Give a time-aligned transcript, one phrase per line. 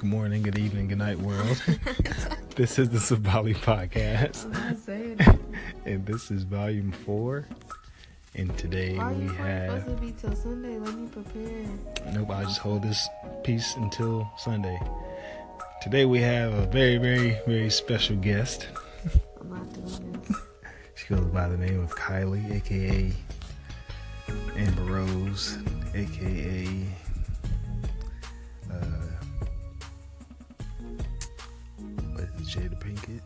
[0.00, 1.62] Good morning, good evening, good night, world.
[2.56, 4.46] this is the Sabali podcast,
[5.84, 7.44] and this is volume four.
[8.34, 9.84] And today why we you supposed have.
[9.84, 10.78] to be till Sunday?
[10.78, 11.66] Let me prepare.
[12.14, 13.06] Nope, I'll just hold this
[13.44, 14.80] piece until Sunday.
[15.82, 18.68] Today we have a very, very, very special guest.
[19.38, 20.36] I'm not doing this.
[20.94, 23.12] She goes by the name of Kylie, aka
[24.56, 25.58] Amber Rose,
[25.94, 26.86] aka
[32.50, 33.22] Jada Pinkett,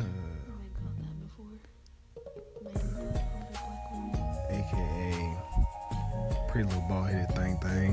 [0.00, 1.54] uh, I called that before.
[2.64, 4.18] Man, that black woman.
[4.50, 4.82] aka
[6.48, 7.90] Pretty Little Bald Headed Thing Thing.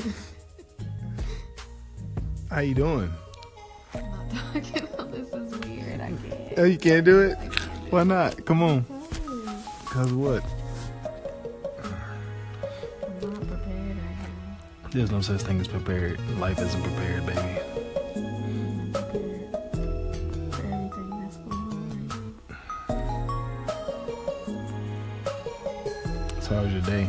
[2.50, 3.12] How you doing?
[3.94, 4.88] I'm not talking.
[5.12, 6.00] this is weird.
[6.00, 6.58] I can't.
[6.58, 7.38] Oh, you can't do it?
[7.38, 8.44] Can't do Why not?
[8.44, 8.84] Come on.
[9.86, 10.42] Cause what?
[14.92, 16.18] There's no such thing as prepared.
[16.40, 17.38] Life isn't prepared, baby.
[17.38, 19.54] I'm not prepared
[20.50, 21.62] for everything that's going
[22.88, 23.12] on.
[26.42, 27.08] So how was your day?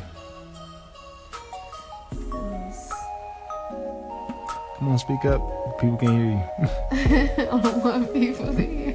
[4.78, 5.42] Come on, speak up.
[5.80, 6.44] People can hear you.
[7.52, 8.94] I don't want people to hear.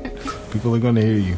[0.52, 1.36] People are gonna hear you.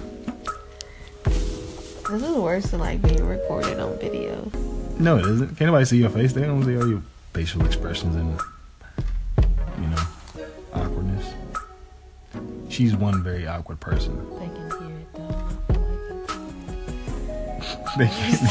[1.24, 4.50] This is worse than like being recorded on video.
[4.98, 5.56] No, it isn't.
[5.56, 6.34] Can't nobody see your face.
[6.34, 8.40] They don't see all your facial expressions and
[9.80, 10.02] you know
[10.74, 11.34] awkwardness.
[12.68, 14.16] She's one very awkward person.
[14.38, 15.48] They can hear it though.
[17.98, 18.42] they can't.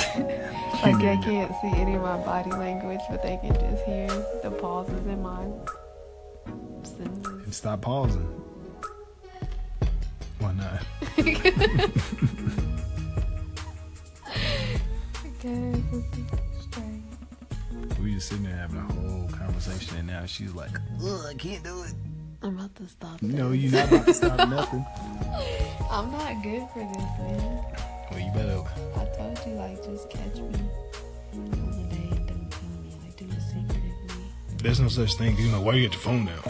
[0.84, 4.08] like they can't see any of my body language, but they can just hear
[4.44, 5.46] the pauses in my
[6.84, 7.44] sentences.
[7.46, 8.28] and stop pausing.
[10.40, 10.84] Why not?
[15.40, 15.84] Because
[18.18, 20.72] just sitting there having a whole conversation, and now she's like,
[21.04, 21.94] "Ugh, I can't do it."
[22.42, 23.22] I'm about to stop.
[23.22, 24.84] No, you're not about to stop nothing.
[25.92, 27.64] I'm not good for this, man.
[28.10, 28.64] Well, you better.
[28.96, 30.60] I told you, like, just catch me
[31.36, 32.98] on the day and don't tell me.
[33.04, 34.64] Like, do it secretively.
[34.64, 35.38] There's no such thing.
[35.38, 36.42] You know, why you get your phone now?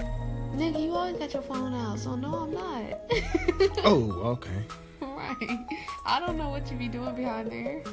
[0.55, 3.83] Nigga, you always got your phone out, so no, I'm not.
[3.83, 4.63] Oh, okay.
[5.01, 5.59] right.
[6.05, 7.83] I don't know what you be doing behind there.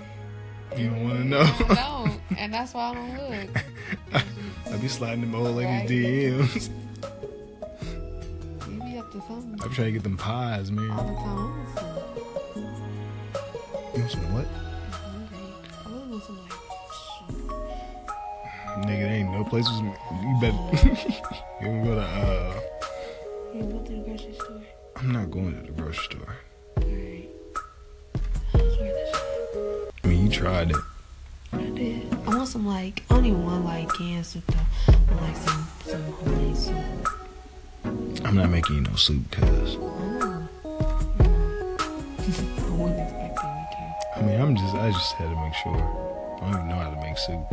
[0.76, 1.40] You don't want to know.
[1.40, 3.64] I don't, and that's why I don't look.
[4.72, 5.88] I be sliding them old ladies' Right.
[5.88, 6.70] DMs.
[8.68, 10.88] You be up to something I'm trying to get them pies, all man.
[10.88, 11.66] the time.
[13.94, 14.46] You want some what?
[14.90, 15.38] hungry.
[15.86, 16.52] I really want some like.
[18.86, 19.72] Nigga, there ain't no places.
[19.80, 20.58] You better.
[21.62, 22.60] you wanna go to, uh.
[23.54, 24.62] You go to the grocery store.
[24.96, 26.36] I'm not going to the grocery store.
[30.34, 30.76] Tried it.
[31.52, 32.12] I did.
[32.26, 34.94] I want some like I don't want like canned soup though.
[35.10, 37.08] I like some some homemade soup.
[38.24, 39.76] I'm not making you no soup, cuz.
[39.78, 40.48] Oh.
[40.64, 40.72] I
[42.74, 44.18] wasn't expecting you to.
[44.18, 44.74] I mean, I'm just.
[44.74, 45.76] I just had to make sure.
[45.76, 47.46] I don't even know how to make soup.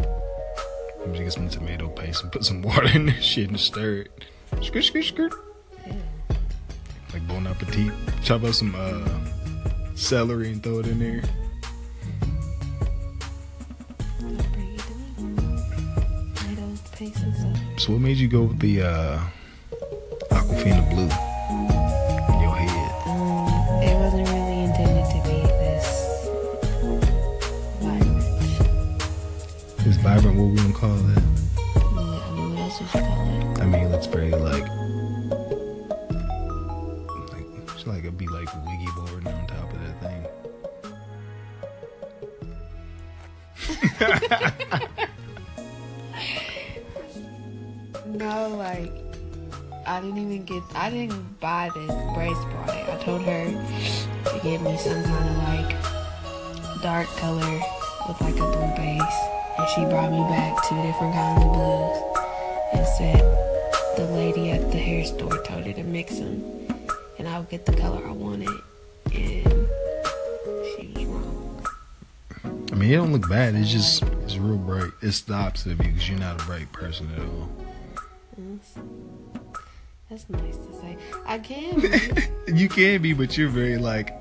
[1.04, 4.06] I'm just get some tomato paste and put some water in this shit and stir
[4.06, 4.26] it.
[4.64, 5.34] Skirt, skirt, skirt.
[7.14, 7.94] Like bon appetit.
[8.24, 9.08] Chop up some uh,
[9.94, 11.22] celery and throw it in there.
[17.82, 19.20] So what made you go with the uh,
[20.30, 21.10] Aquafina blue?
[22.32, 22.92] in Your head.
[23.08, 25.88] Um, it wasn't really intended to be this
[27.82, 28.24] vibrant.
[29.88, 31.24] Is vibrant what we gonna call that?
[31.58, 33.62] I mean, what else would you call it?
[33.62, 34.68] I mean, it looks very like,
[37.32, 39.98] like it's like it'd be like wiggy board on top of that
[44.70, 44.88] thing.
[48.22, 48.92] No, like
[49.88, 50.62] I didn't even get.
[50.76, 51.92] I didn't buy this.
[52.14, 52.88] Brace it.
[52.88, 57.60] I told her to get me some kind of like dark color
[58.08, 59.18] with like a blue base,
[59.58, 61.98] and she brought me back two different kinds of blues,
[62.74, 66.44] and said the lady at the hair store told her to mix them,
[67.18, 68.50] and I'll get the color I wanted,
[69.16, 69.68] and
[70.76, 71.66] she was wrong.
[72.72, 73.56] I mean, it don't look bad.
[73.56, 74.92] It's just it's real bright.
[75.02, 77.50] It's the opposite of you because you're not a bright person at all.
[78.38, 78.74] That's,
[80.10, 80.98] that's nice to say.
[81.26, 81.80] I can.
[81.82, 82.54] be.
[82.60, 84.16] you can be, but you're very like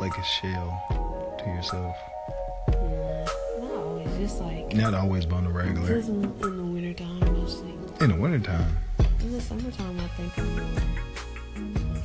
[0.00, 1.96] like a shell to yourself.
[3.60, 4.16] Not always.
[4.18, 5.86] Just like Not always, but on the regular.
[5.88, 7.72] just in, in the wintertime mostly.
[8.00, 8.76] In the wintertime,
[9.20, 12.02] In the summertime, I think I'm more